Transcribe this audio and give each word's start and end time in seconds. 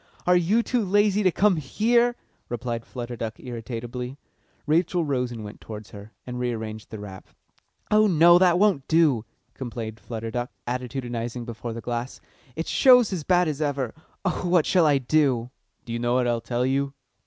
"Are 0.25 0.35
you 0.35 0.63
too 0.63 0.83
lazy 0.83 1.21
to 1.21 1.31
come 1.31 1.57
here?" 1.57 2.15
replied 2.49 2.85
Flutter 2.87 3.15
Duck 3.15 3.39
irritably. 3.39 4.17
Rachel 4.65 5.05
rose 5.05 5.31
and 5.31 5.43
went 5.43 5.61
towards 5.61 5.91
her, 5.91 6.11
and 6.25 6.39
rearranged 6.39 6.89
the 6.89 6.97
wrap. 6.97 7.27
"Oh 7.91 8.07
no, 8.07 8.39
that 8.39 8.57
won't 8.57 8.87
do," 8.87 9.25
complained 9.53 9.99
Flutter 9.99 10.31
Duck, 10.31 10.49
attitudinising 10.65 11.45
before 11.45 11.73
the 11.73 11.81
glass. 11.81 12.19
"It 12.55 12.65
shows 12.65 13.13
as 13.13 13.23
bad 13.23 13.47
as 13.47 13.61
ever. 13.61 13.93
Oh, 14.25 14.49
what 14.49 14.65
shall 14.65 14.87
I 14.87 14.97
do?" 14.97 15.51
"Do 15.85 15.93
you 15.93 15.99
know 15.99 16.15
what 16.15 16.25
I'll 16.27 16.41
tell 16.41 16.65
you?" 16.65 16.95